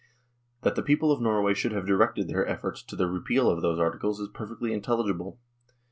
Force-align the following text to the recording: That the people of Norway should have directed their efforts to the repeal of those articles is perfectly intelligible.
That 0.63 0.73
the 0.73 0.81
people 0.81 1.11
of 1.11 1.21
Norway 1.21 1.53
should 1.53 1.73
have 1.73 1.85
directed 1.85 2.27
their 2.27 2.47
efforts 2.47 2.81
to 2.85 2.95
the 2.95 3.05
repeal 3.05 3.47
of 3.51 3.61
those 3.61 3.77
articles 3.77 4.19
is 4.19 4.29
perfectly 4.29 4.73
intelligible. 4.73 5.39